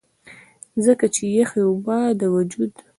[0.85, 2.71] ځکه چې يخې اوبۀ د وجود